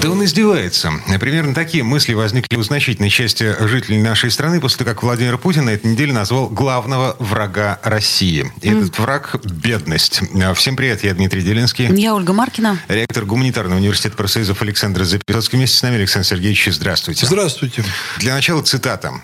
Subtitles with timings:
[0.00, 0.92] Да он издевается.
[1.18, 5.64] Примерно такие мысли возникли у значительной части жителей нашей страны после того, как Владимир Путин
[5.64, 8.52] на этой неделе назвал главного врага России.
[8.60, 8.78] И mm.
[8.78, 10.22] этот враг– бедность.
[10.54, 11.92] Всем привет, я Дмитрий Делинский.
[12.00, 12.78] Я Ольга Маркина.
[12.86, 15.58] Ректор Гуманитарного университета профсоюзов Александр Записоцкий.
[15.58, 17.26] Вместе с нами Александр Сергеевич, здравствуйте.
[17.26, 17.84] Здравствуйте.
[18.18, 19.14] Для начала цитата.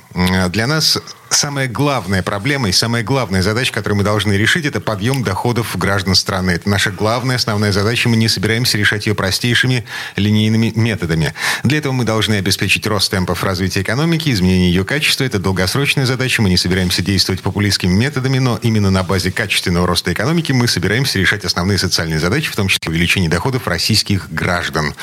[0.49, 0.99] Для нас
[1.35, 6.15] самая главная проблема и самая главная задача, которую мы должны решить, это подъем доходов граждан
[6.15, 6.53] страны.
[6.53, 8.09] Это наша главная, основная задача.
[8.09, 9.85] Мы не собираемся решать ее простейшими
[10.17, 11.35] линейными методами.
[11.63, 15.25] Для этого мы должны обеспечить рост темпов развития экономики, изменение ее качества.
[15.25, 16.41] Это долгосрочная задача.
[16.41, 21.19] Мы не собираемся действовать популистскими методами, но именно на базе качественного роста экономики мы собираемся
[21.19, 24.95] решать основные социальные задачи, в том числе увеличение доходов российских граждан.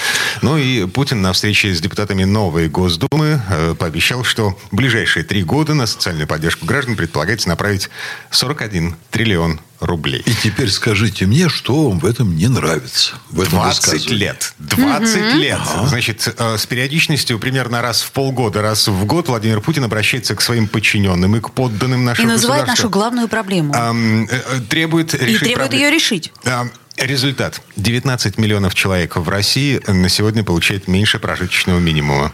[0.41, 5.43] Ну и Путин на встрече с депутатами новой Госдумы э, пообещал, что в ближайшие три
[5.43, 7.89] года на социальные социальную поддержку граждан предполагается направить
[8.29, 10.21] 41 триллион рублей.
[10.25, 13.13] И теперь скажите мне, что вам в этом не нравится?
[13.31, 14.53] В этом 20 лет.
[14.59, 15.39] 20 угу.
[15.39, 15.59] лет.
[15.59, 15.87] Ага.
[15.87, 20.41] Значит, э, с периодичностью примерно раз в полгода, раз в год Владимир Путин обращается к
[20.41, 23.73] своим подчиненным и к подданным нашего И называет нашу главную проблему.
[23.73, 25.81] Эм, э, требует решить И требует проблем.
[25.81, 26.31] ее решить.
[26.43, 27.61] Эм, Результат.
[27.77, 32.31] 19 миллионов человек в России на сегодня получает меньше прожиточного минимума.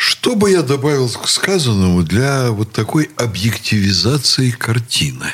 [0.00, 5.26] Что бы я добавил к сказанному для вот такой объективизации картины?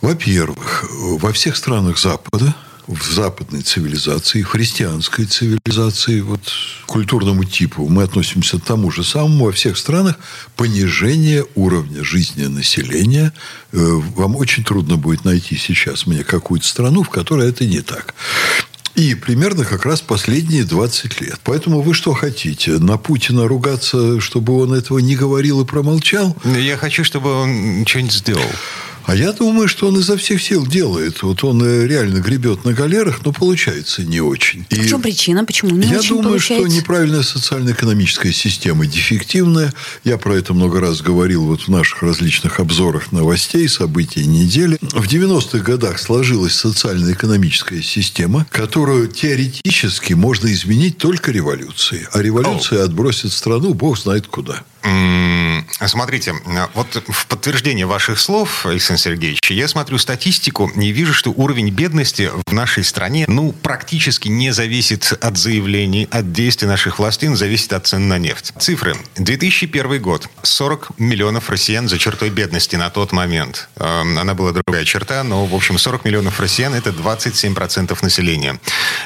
[0.00, 2.54] Во-первых, во всех странах Запада,
[2.86, 6.40] в западной цивилизации, в христианской цивилизации, вот
[6.86, 10.16] культурному типу, мы относимся к тому же самому во всех странах,
[10.54, 13.32] понижение уровня жизни населения.
[13.72, 18.14] Э, вам очень трудно будет найти сейчас мне какую-то страну, в которой это не так.
[18.96, 21.38] И примерно как раз последние 20 лет.
[21.44, 22.78] Поэтому вы что хотите?
[22.78, 26.34] На Путина ругаться, чтобы он этого не говорил и промолчал?
[26.44, 28.50] Я хочу, чтобы он что-нибудь сделал.
[29.06, 31.22] А я думаю, что он изо всех сил делает.
[31.22, 34.66] Вот он э, реально гребет на галерах, но получается не очень.
[34.68, 35.44] И в чем причина?
[35.44, 36.68] Почему не я очень думаю, получается?
[36.68, 39.72] что неправильная социально-экономическая система дефективная.
[40.02, 44.76] Я про это много раз говорил вот в наших различных обзорах новостей, событий недели.
[44.80, 52.06] В 90-х годах сложилась социально-экономическая система, которую теоретически можно изменить только революцией.
[52.12, 52.84] А революция oh.
[52.84, 54.64] отбросит страну бог знает куда.
[55.86, 56.34] Смотрите,
[56.74, 62.30] вот в подтверждение ваших слов, Александр Сергеевич, я смотрю статистику и вижу, что уровень бедности
[62.46, 67.72] в нашей стране, ну, практически не зависит от заявлений, от действий наших властей, но зависит
[67.72, 68.52] от цен на нефть.
[68.58, 68.96] Цифры.
[69.16, 70.28] 2001 год.
[70.42, 73.68] 40 миллионов россиян за чертой бедности на тот момент.
[73.76, 78.58] Эм, она была другая черта, но, в общем, 40 миллионов россиян– это 27% населения.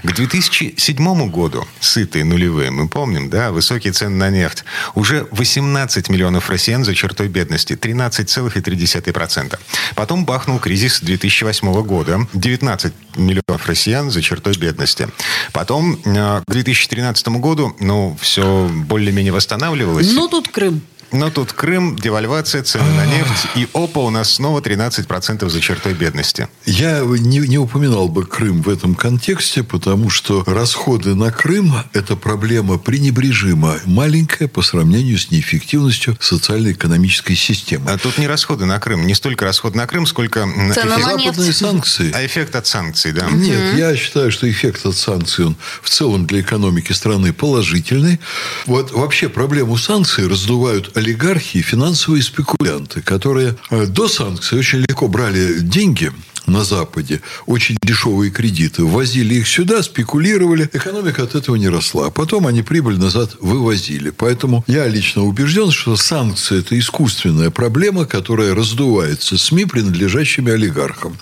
[0.02, 4.64] К 2007 году, сытые нулевые, мы помним, да, высокие цены на нефть,
[4.94, 9.58] уже 18 17 миллионов россиян за чертой бедности, 13,3%.
[9.94, 15.08] Потом бахнул кризис 2008 года, 19 миллионов россиян за чертой бедности.
[15.52, 20.12] Потом э, к 2013 году, ну, все более-менее восстанавливалось.
[20.12, 20.82] Ну, тут Крым.
[21.12, 25.94] Но тут Крым, девальвация, цены на нефть, и опа, у нас снова 13% за чертой
[25.94, 26.48] бедности.
[26.66, 32.16] Я не, не упоминал бы Крым в этом контексте, потому что расходы на Крым– это
[32.16, 37.90] проблема пренебрежимо маленькая по сравнению с неэффективностью социально-экономической системы.
[37.90, 41.04] А тут не расходы на Крым, не столько расходы на Крым, сколько Цена эффект...
[41.04, 42.12] западные санкции.
[42.14, 43.28] А эффект от санкций, да?
[43.30, 43.78] Нет, mm-hmm.
[43.78, 48.20] я считаю, что эффект от санкций, он в целом для экономики страны положительный.
[48.66, 55.08] Вот вообще проблему санкций раздувают олигархи и финансовые спекулянты, которые э, до санкций очень легко
[55.08, 56.12] брали деньги
[56.50, 62.06] на Западе очень дешевые кредиты, возили их сюда, спекулировали, экономика от этого не росла.
[62.06, 64.10] А потом они прибыль назад вывозили.
[64.10, 71.16] Поэтому я лично убежден, что санкции– это искусственная проблема, которая раздувается СМИ, принадлежащими олигархам.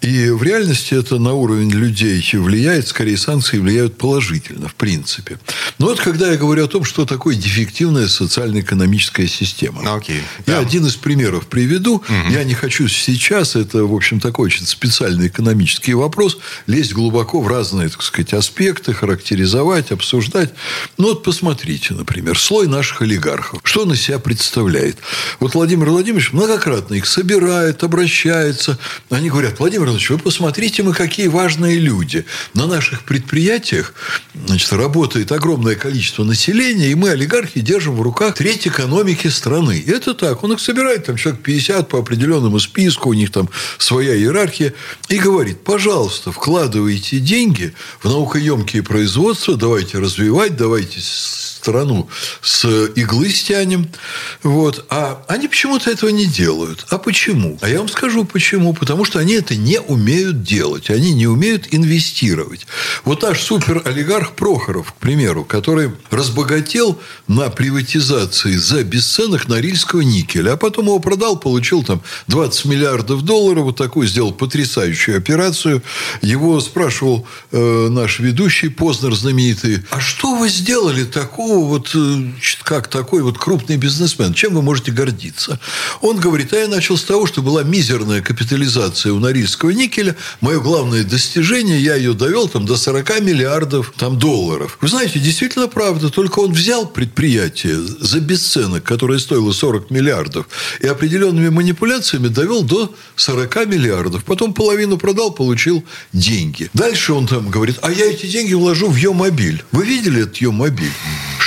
[0.00, 5.38] И в реальности это на уровень людей влияет, скорее санкции влияют положительно, в принципе.
[5.78, 9.82] Но вот когда я говорю о том, что такое дефективная социально-экономическая система.
[9.82, 10.20] Okay.
[10.46, 10.60] Я yeah.
[10.60, 11.96] один из примеров приведу.
[11.96, 12.30] Угу.
[12.30, 17.48] Я не хочу сейчас, это, в общем, такой очень специальный экономический вопрос, лезть глубоко в
[17.48, 20.52] разные, так сказать, аспекты, характеризовать, обсуждать.
[20.98, 23.60] Ну, вот посмотрите, например, слой наших олигархов.
[23.64, 24.98] Что он из себя представляет?
[25.40, 28.78] Вот Владимир Владимирович многократно их собирает, обращается.
[29.10, 32.24] Они говорят, Владимир Иванович, вы посмотрите, мы какие важные люди.
[32.54, 33.94] На наших предприятиях
[34.46, 39.82] значит, работает огромное количество населения, и мы, олигархи, держим в руках треть экономики страны.
[39.86, 40.42] Это так.
[40.44, 44.35] Он их собирает, там человек 50 по определенному списку, у них там своя иерархия,
[45.08, 51.00] и говорит, пожалуйста, вкладывайте деньги в наукоемкие производства, давайте развивать, давайте
[51.66, 52.08] страну
[52.42, 52.64] с
[52.94, 53.88] иглы стянем.
[54.44, 54.84] Вот.
[54.88, 56.86] А они почему-то этого не делают.
[56.90, 57.58] А почему?
[57.60, 58.72] А я вам скажу почему.
[58.72, 60.90] Потому что они это не умеют делать.
[60.90, 62.68] Они не умеют инвестировать.
[63.04, 70.56] Вот наш суперолигарх Прохоров, к примеру, который разбогател на приватизации за бесценок норильского никеля, а
[70.56, 75.82] потом его продал, получил там 20 миллиардов долларов, вот такую сделал потрясающую операцию.
[76.22, 82.32] Его спрашивал э, наш ведущий Познер знаменитый, а что вы сделали такого вот, э,
[82.62, 85.58] как такой вот крупный бизнесмен, чем вы можете гордиться?
[86.00, 90.16] Он говорит, а я начал с того, что была мизерная капитализация у Норильского никеля.
[90.40, 94.78] Мое главное достижение, я ее довел там, до 40 миллиардов там, долларов.
[94.80, 96.10] Вы знаете, действительно правда.
[96.10, 100.46] Только он взял предприятие за бесценок, которое стоило 40 миллиардов,
[100.80, 104.24] и определенными манипуляциями довел до 40 миллиардов.
[104.24, 106.70] Потом половину продал, получил деньги.
[106.74, 109.64] Дальше он там говорит, а я эти деньги вложу в Йо-мобиль.
[109.72, 110.92] Вы видели этот Йо-мобиль?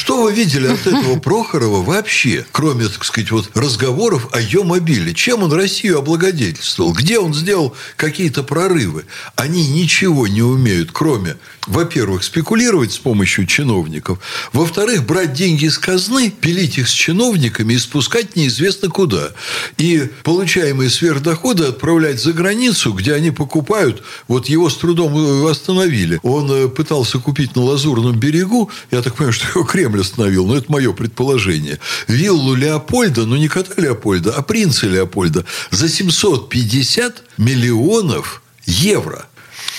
[0.10, 5.14] Что вы видели от этого Прохорова вообще, кроме, так сказать, вот разговоров о ее мобиле?
[5.14, 6.94] Чем он Россию облагодетельствовал?
[6.94, 9.06] Где он сделал какие-то прорывы?
[9.36, 14.18] Они ничего не умеют, кроме, во-первых, спекулировать с помощью чиновников,
[14.52, 19.30] во-вторых, брать деньги из казны, пилить их с чиновниками и спускать неизвестно куда.
[19.78, 26.20] И получаемые сверхдоходы отправлять за границу, где они покупают, вот его с трудом остановили.
[26.24, 30.46] Он э, пытался купить на Лазурном берегу, я так понимаю, что его Кремль Кремль остановил,
[30.46, 37.24] но это мое предположение, виллу Леопольда, ну не кота Леопольда, а принца Леопольда за 750
[37.38, 39.26] миллионов евро.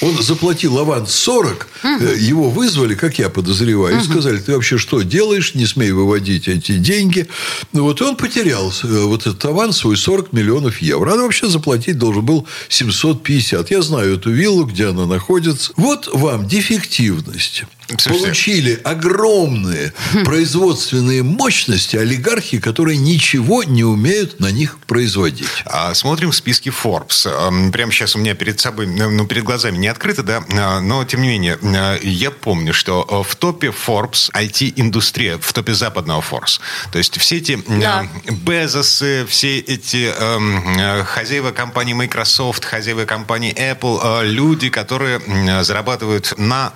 [0.03, 2.05] Он заплатил аванс 40, угу.
[2.17, 4.03] его вызвали, как я подозреваю, угу.
[4.03, 7.27] и сказали, ты вообще что делаешь, не смей выводить эти деньги.
[7.73, 11.13] Вот и он потерял э, вот этот аванс свой 40 миллионов евро.
[11.13, 13.71] А вообще заплатить должен был 750.
[13.71, 15.73] Я знаю эту виллу, где она находится.
[15.77, 17.65] Вот вам дефективность.
[17.99, 18.25] Слушайте.
[18.25, 19.93] получили огромные
[20.25, 25.49] производственные мощности олигархи, которые ничего не умеют на них производить.
[25.65, 27.71] А, смотрим в списке Forbes.
[27.73, 31.23] Прямо сейчас у меня перед собой, ну, перед глазами не открыто, да, а, но тем
[31.23, 36.61] не менее, а, я помню, что в топе Forbes IT-индустрия, в топе западного Forbes.
[36.93, 38.07] То есть все эти да.
[38.27, 45.21] Безосы, все эти э, хозяева компании Microsoft, хозяева компании Apple, люди, которые
[45.63, 46.73] зарабатывают на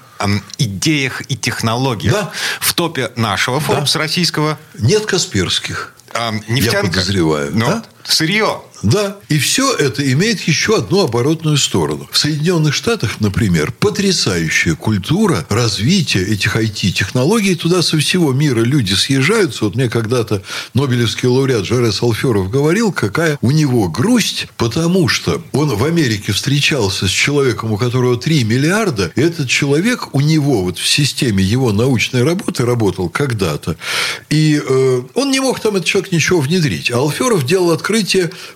[0.58, 2.12] идеях и технологиях.
[2.14, 2.32] Да.
[2.60, 4.00] В топе нашего Forbes да.
[4.00, 4.58] российского...
[4.78, 5.92] Нет Касперских.
[6.12, 6.76] А, нефтянка.
[6.76, 7.50] Я подозреваю.
[7.54, 7.84] Но да?
[8.04, 8.60] Сырье.
[8.84, 9.16] Да.
[9.30, 12.06] И все это имеет еще одну оборотную сторону.
[12.12, 17.54] В Соединенных Штатах, например, потрясающая культура развития этих IT-технологий.
[17.54, 19.64] Туда со всего мира люди съезжаются.
[19.64, 20.42] Вот мне когда-то
[20.74, 27.08] Нобелевский лауреат Жарес Алферов говорил, какая у него грусть, потому что он в Америке встречался
[27.08, 29.12] с человеком, у которого 3 миллиарда.
[29.16, 33.76] И этот человек у него вот в системе его научной работы работал когда-то.
[34.28, 36.90] И э, он не мог там, этот человек, ничего внедрить.
[36.90, 37.93] А Алферов делал открытие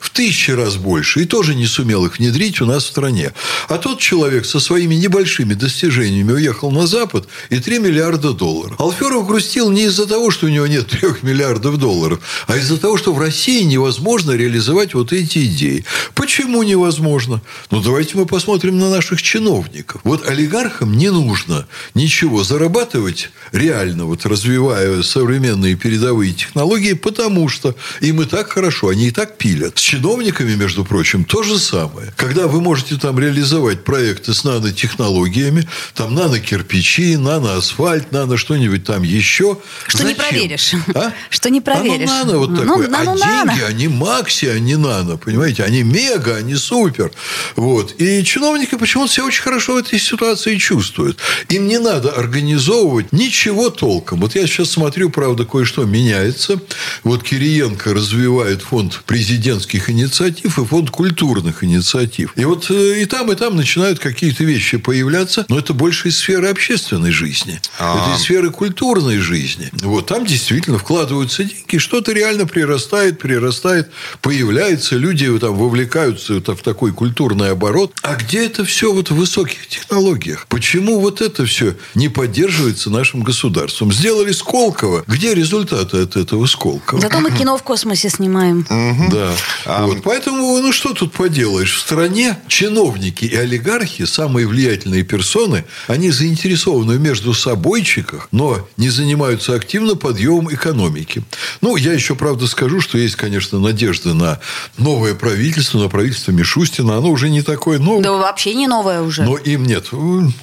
[0.01, 3.33] в тысячи раз больше и тоже не сумел их внедрить у нас в стране.
[3.69, 8.81] А тот человек со своими небольшими достижениями уехал на Запад и 3 миллиарда долларов.
[8.81, 12.97] Алферов грустил не из-за того, что у него нет 3 миллиардов долларов, а из-за того,
[12.97, 15.85] что в России невозможно реализовать вот эти идеи.
[16.15, 17.43] Почему невозможно?
[17.71, 20.01] Ну, давайте мы посмотрим на наших чиновников.
[20.05, 28.23] Вот олигархам не нужно ничего зарабатывать реально, вот развивая современные передовые технологии, потому что им
[28.23, 29.79] и так хорошо, они и так пилят.
[29.79, 32.13] С чиновниками, между прочим, то же самое.
[32.17, 39.59] Когда вы можете там реализовать проекты с нанотехнологиями, там нано-кирпичи, нано-асфальт, нано что-нибудь там еще.
[39.87, 40.09] Что Зачем?
[40.09, 40.73] не проверишь.
[40.95, 41.13] А?
[41.31, 42.09] Что не проверишь.
[42.09, 42.89] Оно нано вот ну, такое.
[42.89, 43.53] Нано, а нано.
[43.53, 45.17] деньги, они макси, они нано.
[45.17, 45.65] Понимаете?
[45.65, 47.11] Они мега, они супер.
[47.57, 47.95] Вот.
[48.01, 51.19] И чиновники почему-то себя очень хорошо в этой ситуации чувствуют.
[51.49, 54.21] Им не надо организовывать ничего толком.
[54.21, 56.61] Вот я сейчас смотрю, правда, кое-что меняется.
[57.05, 62.33] Вот Кириенко развивает фонд президентских инициатив и фонд культурных инициатив.
[62.37, 66.19] И вот э, и там, и там начинают какие-то вещи появляться, но это больше из
[66.19, 67.61] сферы общественной жизни.
[67.81, 68.01] А-а-а.
[68.01, 69.71] Это из сферы культурной жизни.
[69.83, 73.91] Вот там действительно вкладываются деньги, что-то реально прирастает, прирастает,
[74.23, 77.93] появляется, люди там вовлекаются в такой культурный оборот.
[78.03, 80.47] А где это все вот в высоких технологиях?
[80.49, 83.93] Почему вот это все не поддерживается нашим государством?
[83.93, 85.03] Сделали Сколково.
[85.09, 87.01] Где результаты от этого Сколково?
[87.01, 88.61] Зато мы кино в космосе снимаем.
[88.71, 89.08] Угу.
[89.11, 89.33] Да.
[89.65, 90.03] А, вот.
[90.03, 91.77] Поэтому, ну что тут поделаешь?
[91.77, 98.89] В стране чиновники и олигархи, самые влиятельные персоны, они заинтересованы в между собойчиках, но не
[98.89, 101.23] занимаются активно подъемом экономики.
[101.61, 104.41] Ну, я еще, правда, скажу, что есть, конечно, надежда на
[104.77, 106.97] новое правительство, на правительство Мишустина.
[106.97, 108.03] Оно уже не такое новое.
[108.03, 109.23] Да вообще не новое уже.
[109.23, 109.87] Но им нет,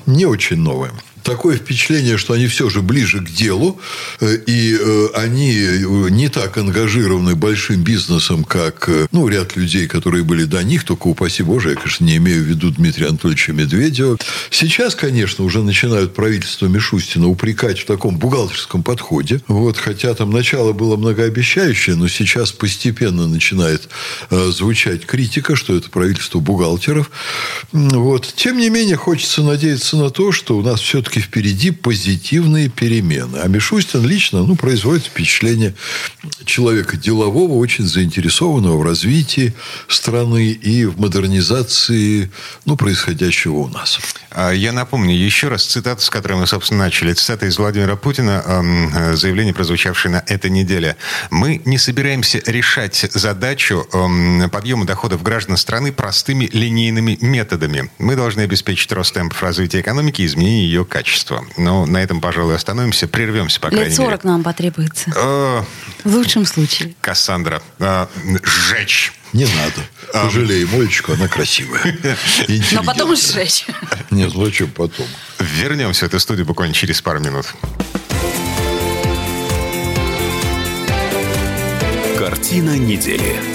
[0.05, 0.91] не очень новое
[1.25, 3.81] такое впечатление, что они все же ближе к делу,
[4.21, 10.23] э, и э, они э, не так ангажированы большим бизнесом, как ну, ряд людей, которые
[10.23, 14.17] были до них, только упаси Боже, я, конечно, не имею в виду Дмитрия Анатольевича Медведева.
[14.51, 19.41] Сейчас, конечно, уже начинают правительство Мишустина упрекать в таком бухгалтерском подходе.
[19.47, 23.89] Вот, хотя там начало было многообещающее, но сейчас постепенно начинает
[24.29, 27.09] звучать критика, что это правительство бухгалтеров.
[27.71, 28.31] Вот.
[28.35, 33.37] Тем не менее, хочется надеяться на то, что у нас все-таки все-таки впереди позитивные перемены.
[33.37, 35.73] А Мишустин лично ну, производит впечатление
[36.45, 39.53] человека делового, очень заинтересованного в развитии
[39.87, 42.29] страны и в модернизации
[42.65, 43.99] ну, происходящего у нас.
[44.37, 47.13] А, я напомню еще раз цитату, с которой мы, собственно, начали.
[47.13, 50.97] Цитата из Владимира Путина, э, заявление, прозвучавшее на этой неделе.
[51.29, 53.87] «Мы не собираемся решать задачу
[54.51, 57.89] подъема доходов граждан страны простыми линейными методами.
[57.97, 61.45] Мы должны обеспечить рост темпов развития экономики и изменение ее качества.
[61.55, 63.07] Но на этом, пожалуй, остановимся.
[63.07, 64.33] Прервемся, по крайней Лет 40 мере.
[64.33, 65.11] нам потребуется.
[65.15, 65.61] Э,
[66.03, 66.93] В лучшем случае.
[66.99, 68.07] Кассандра, э,
[68.43, 69.13] сжечь.
[69.35, 69.85] Не надо.
[70.13, 70.23] А.
[70.23, 71.81] Пожалей Молечку, она красивая.
[72.71, 73.65] Но потом сжечь.
[74.09, 75.05] Нет, зачем потом?
[75.39, 77.53] Вернемся в эту студию буквально через пару минут.
[82.17, 83.54] Картина недели.